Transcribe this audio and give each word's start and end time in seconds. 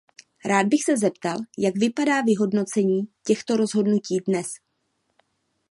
Rád 0.45 0.67
bych 0.67 0.83
se 0.83 0.97
zeptal, 0.97 1.37
jak 1.57 1.75
vypadá 1.77 2.21
vyhodnocení 2.21 3.07
těchto 3.23 3.57
rozhodnutí 3.57 4.17
dnes. 4.27 4.45